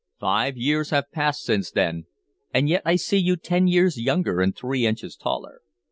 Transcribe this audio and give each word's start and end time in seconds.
Five 0.19 0.57
years 0.57 0.89
have 0.89 1.11
passed 1.11 1.43
since 1.43 1.69
then, 1.69 2.07
and 2.51 2.67
yet 2.67 2.81
I 2.85 2.95
see 2.95 3.19
you 3.19 3.35
ten 3.35 3.67
years 3.67 4.01
younger 4.01 4.41
and 4.41 4.55
three 4.55 4.87
inches 4.87 5.15
taller." 5.15 5.61